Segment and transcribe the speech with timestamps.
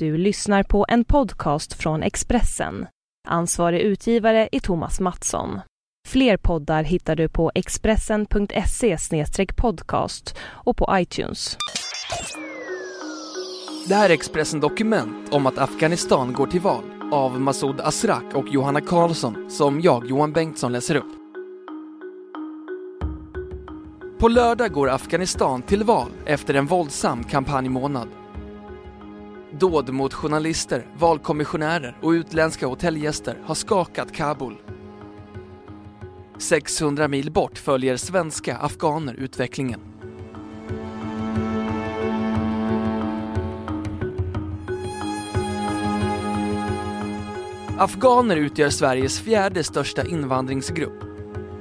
[0.00, 2.86] Du lyssnar på en podcast från Expressen.
[3.28, 5.60] Ansvarig utgivare är Thomas Mattsson.
[6.08, 8.96] Fler poddar hittar du på expressen.se
[9.56, 11.56] podcast och på iTunes.
[13.88, 18.48] Det här är Expressen Dokument om att Afghanistan går till val av Masoud Azrak och
[18.48, 21.12] Johanna Karlsson som jag, Johan Bengtsson, läser upp.
[24.18, 28.08] På lördag går Afghanistan till val efter en våldsam kampanjmånad.
[29.52, 34.56] Dåd mot journalister, valkommissionärer och utländska hotellgäster har skakat Kabul.
[36.38, 39.80] 600 mil bort följer svenska afghaner utvecklingen.
[47.78, 51.09] Afghaner utgör Sveriges fjärde största invandringsgrupp.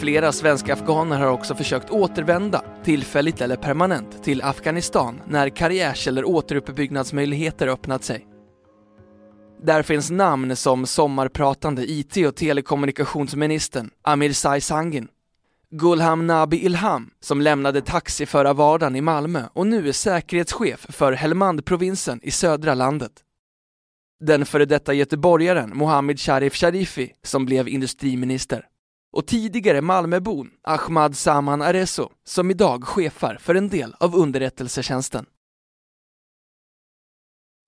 [0.00, 6.24] Flera svenska afghaner har också försökt återvända, tillfälligt eller permanent, till Afghanistan när karriärs eller
[6.24, 8.26] återuppbyggnadsmöjligheter öppnat sig.
[9.62, 15.08] Där finns namn som sommarpratande IT och telekommunikationsministern Amir Sai Sangin,
[15.70, 22.30] Gulham Nabi Ilham som lämnade taxiförarvardagen i Malmö och nu är säkerhetschef för Helmand-provinsen i
[22.30, 23.12] södra landet.
[24.20, 28.69] Den före detta göteborgaren Mohammed Sharif Sharifi som blev industriminister
[29.12, 35.26] och tidigare Malmöbon Ahmad Saman Areso som idag chefar för en del av underrättelsetjänsten.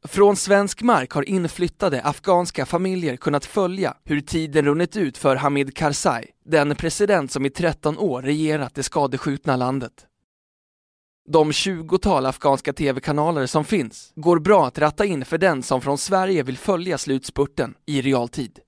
[0.05, 5.77] Från svensk mark har inflyttade afghanska familjer kunnat följa hur tiden runnit ut för Hamid
[5.77, 10.07] Karzai, den president som i 13 år regerat det skadeskjutna landet.
[11.29, 15.99] De tjugotal afghanska tv-kanaler som finns går bra att ratta in för den som från
[15.99, 18.59] Sverige vill följa slutspurten i realtid.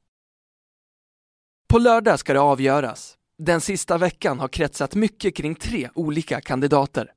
[1.74, 3.14] På lördag ska det avgöras.
[3.38, 7.12] Den sista veckan har kretsat mycket kring tre olika kandidater.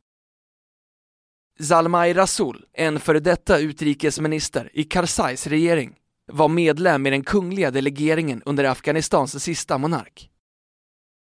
[1.60, 5.96] Zalmay Rasul, en före detta utrikesminister i Karzais regering,
[6.32, 10.30] var medlem i den kungliga delegeringen under Afghanistans sista monark.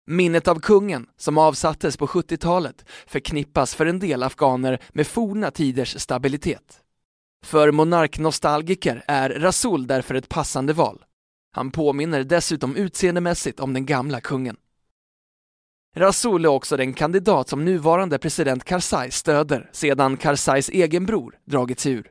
[0.07, 6.01] Minnet av kungen, som avsattes på 70-talet, förknippas för en del afghaner med forna tiders
[6.01, 6.81] stabilitet.
[7.45, 11.05] För monarknostalgiker är Rasul därför ett passande val.
[11.55, 14.57] Han påminner dessutom utseendemässigt om den gamla kungen.
[15.97, 21.81] Rasul är också den kandidat som nuvarande president Karzai stöder sedan Karzais egen bror dragit
[21.81, 22.11] sig ur.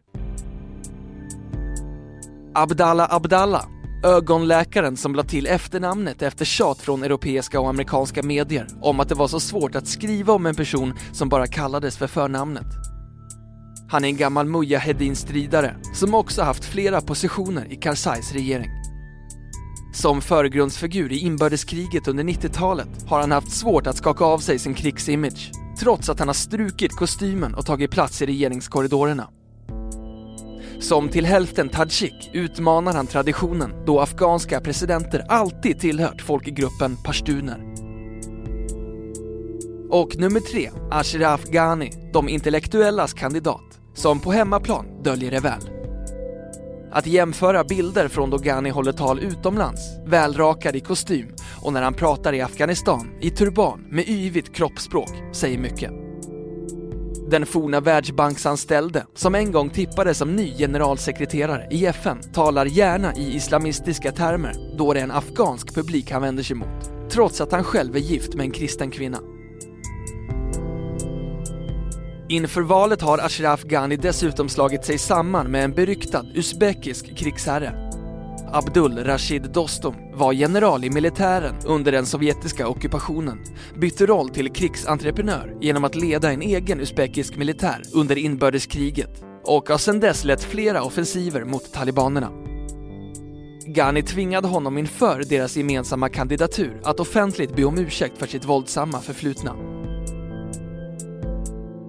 [2.53, 3.65] Abdallah Abdallah,
[4.05, 9.15] ögonläkaren som lade till efternamnet efter tjat från europeiska och amerikanska medier om att det
[9.15, 12.67] var så svårt att skriva om en person som bara kallades för förnamnet.
[13.89, 18.80] Han är en gammal Mujahedin-stridare som också haft flera positioner i Karzais regering.
[19.93, 24.73] Som förgrundsfigur i inbördeskriget under 90-talet har han haft svårt att skaka av sig sin
[24.73, 29.27] krigsimage, trots att han har strukit kostymen och tagit plats i regeringskorridorerna.
[30.79, 37.73] Som till hälften tadzjik utmanar han traditionen då afghanska presidenter alltid tillhört folkgruppen pashtuner.
[39.89, 45.80] Och nummer tre, Ashraf Ghani, de intellektuellas kandidat, som på hemmaplan döljer det väl.
[46.91, 51.27] Att jämföra bilder från då Ghani håller tal utomlands, välrakad i kostym
[51.61, 55.91] och när han pratar i Afghanistan i turban med yvigt kroppsspråk säger mycket.
[57.29, 63.35] Den forna världsbanksanställde, som en gång tippades som ny generalsekreterare i FN, talar gärna i
[63.35, 67.63] islamistiska termer då det är en afghansk publik han vänder sig mot, trots att han
[67.63, 69.19] själv är gift med en kristen kvinna.
[72.31, 77.91] Inför valet har Ashraf Ghani dessutom slagit sig samman med en beryktad usbekisk krigsherre.
[78.51, 83.43] Abdul Rashid Dostum var general i militären under den sovjetiska ockupationen,
[83.79, 89.77] bytte roll till krigsentreprenör genom att leda en egen usbekisk militär under inbördeskriget och har
[89.77, 92.31] sedan dess lett flera offensiver mot talibanerna.
[93.65, 98.99] Ghani tvingade honom inför deras gemensamma kandidatur att offentligt be om ursäkt för sitt våldsamma
[98.99, 99.70] förflutna.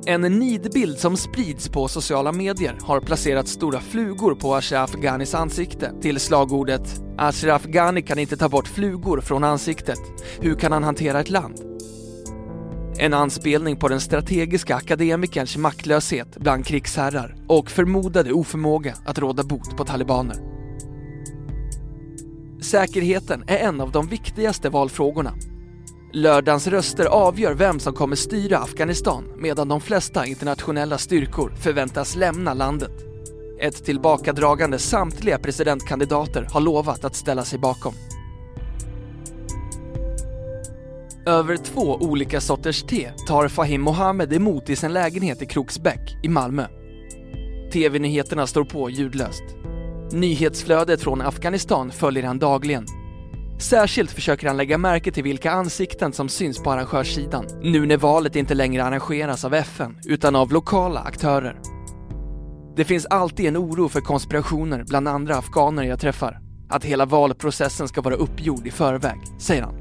[0.07, 5.93] En nidbild som sprids på sociala medier har placerat stora flugor på Ashraf Ghanis ansikte
[6.01, 9.99] till slagordet “Ashraf Ghani kan inte ta bort flugor från ansiktet.
[10.41, 11.61] Hur kan han hantera ett land?”
[12.99, 19.77] En anspelning på den strategiska akademikerns maktlöshet bland krigsherrar och förmodade oförmåga att råda bot
[19.77, 20.37] på talibaner.
[22.61, 25.35] Säkerheten är en av de viktigaste valfrågorna
[26.15, 32.55] Lördagens röster avgör vem som kommer styra Afghanistan medan de flesta internationella styrkor förväntas lämna
[32.55, 32.93] landet.
[33.61, 37.95] Ett tillbakadragande samtliga presidentkandidater har lovat att ställa sig bakom.
[41.27, 46.29] Över två olika sorters te tar Fahim Mohammed emot i sin lägenhet i Kroksbäck i
[46.29, 46.67] Malmö.
[47.73, 49.45] TV-nyheterna står på ljudlöst.
[50.13, 53.02] Nyhetsflödet från Afghanistan följer han dagligen.
[53.63, 58.37] Särskilt försöker han lägga märke till vilka ansikten som syns på arrangörssidan, nu när valet
[58.37, 61.61] inte längre arrangeras av FN, utan av lokala aktörer.
[62.77, 66.41] Det finns alltid en oro för konspirationer bland andra afghaner jag träffar.
[66.69, 69.75] Att hela valprocessen ska vara uppgjord i förväg, säger han.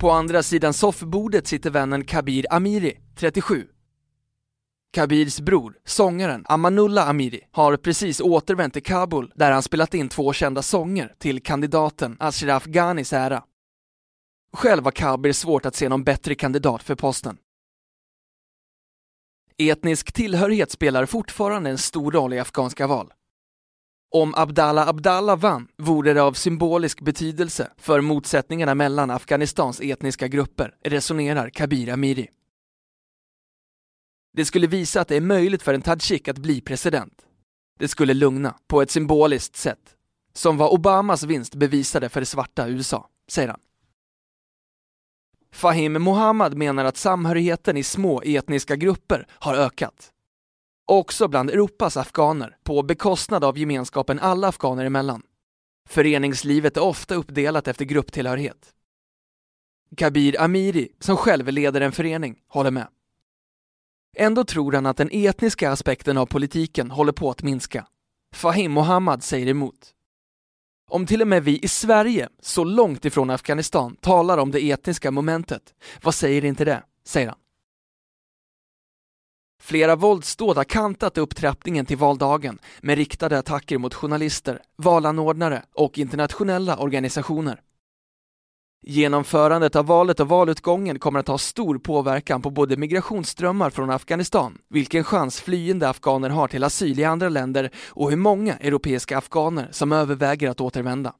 [0.00, 3.64] På andra sidan soffbordet sitter vännen Kabir Amiri, 37.
[4.94, 10.32] Kabirs bror, sångaren Amanullah Amiri, har precis återvänt till Kabul där han spelat in två
[10.32, 13.44] kända sånger till kandidaten Ashraf Ghanis ära.
[14.52, 17.36] Själv har Kabir svårt att se någon bättre kandidat för posten.
[19.58, 23.12] Etnisk tillhörighet spelar fortfarande en stor roll i afghanska val.
[24.14, 30.74] Om Abdallah Abdallah vann vore det av symbolisk betydelse för motsättningarna mellan Afghanistans etniska grupper,
[30.84, 32.28] resonerar Kabir Amiri.
[34.36, 37.26] Det skulle visa att det är möjligt för en Tadzjik att bli president.
[37.78, 39.96] Det skulle lugna, på ett symboliskt sätt,
[40.32, 43.60] som vad Obamas vinst bevisade för det svarta USA, säger han.
[45.52, 50.12] Fahim Mohammad menar att samhörigheten i små etniska grupper har ökat.
[50.86, 55.22] Också bland Europas afghaner, på bekostnad av gemenskapen alla afghaner emellan.
[55.88, 58.74] Föreningslivet är ofta uppdelat efter grupptillhörighet.
[59.96, 62.88] Kabir Amiri, som själv leder en förening, håller med.
[64.16, 67.86] Ändå tror han att den etniska aspekten av politiken håller på att minska.
[68.34, 69.94] Fahim Mohammad säger emot.
[70.90, 75.10] Om till och med vi i Sverige, så långt ifrån Afghanistan, talar om det etniska
[75.10, 76.82] momentet, vad säger inte det?
[77.06, 77.38] säger han.
[79.62, 86.76] Flera våldsdåd har kantat upptrappningen till valdagen med riktade attacker mot journalister, valanordnare och internationella
[86.76, 87.60] organisationer.
[88.86, 94.58] Genomförandet av valet och valutgången kommer att ha stor påverkan på både migrationsströmmar från Afghanistan,
[94.68, 99.68] vilken chans flyende afghaner har till asyl i andra länder och hur många europeiska afghaner
[99.70, 101.14] som överväger att återvända.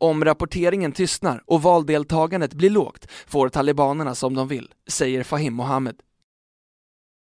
[0.00, 5.96] Om rapporteringen tystnar och valdeltagandet blir lågt får talibanerna som de vill, säger Fahim Mohammed.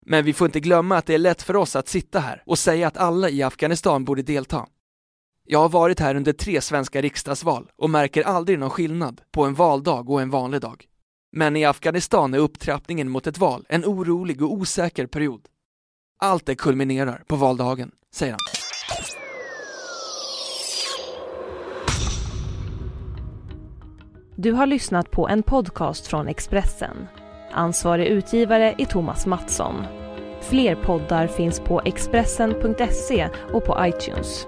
[0.06, 2.60] Men vi får inte glömma att det är lätt för oss att sitta här och
[2.60, 4.68] säga att alla i Afghanistan borde delta.
[5.46, 9.54] Jag har varit här under tre svenska riksdagsval och märker aldrig någon skillnad på en
[9.54, 10.86] valdag och en vanlig dag.
[11.32, 15.48] Men i Afghanistan är upptrappningen mot ett val en orolig och osäker period.
[16.20, 18.40] Allt det kulminerar på valdagen, säger han.
[24.36, 27.08] Du har lyssnat på en podcast från Expressen.
[27.52, 29.76] Ansvarig utgivare är Thomas Mattsson.
[30.42, 34.48] Fler poddar finns på Expressen.se och på iTunes.